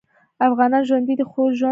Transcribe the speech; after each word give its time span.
افغانان 0.47 0.81
ژوندي 0.89 1.13
دې 1.19 1.25
خو 1.31 1.41
ژوند 1.57 1.57
نکوي 1.59 1.69